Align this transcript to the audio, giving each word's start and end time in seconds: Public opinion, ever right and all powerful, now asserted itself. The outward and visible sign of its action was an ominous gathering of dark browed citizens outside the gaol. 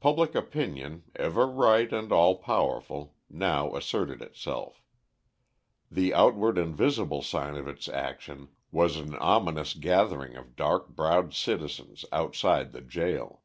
Public 0.00 0.34
opinion, 0.34 1.02
ever 1.16 1.46
right 1.46 1.92
and 1.92 2.10
all 2.10 2.36
powerful, 2.38 3.14
now 3.28 3.74
asserted 3.76 4.22
itself. 4.22 4.82
The 5.90 6.14
outward 6.14 6.56
and 6.56 6.74
visible 6.74 7.20
sign 7.20 7.54
of 7.54 7.68
its 7.68 7.86
action 7.86 8.48
was 8.72 8.96
an 8.96 9.14
ominous 9.16 9.74
gathering 9.74 10.34
of 10.34 10.56
dark 10.56 10.88
browed 10.96 11.34
citizens 11.34 12.06
outside 12.10 12.72
the 12.72 12.80
gaol. 12.80 13.42